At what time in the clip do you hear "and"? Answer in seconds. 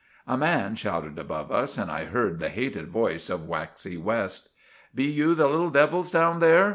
1.77-1.91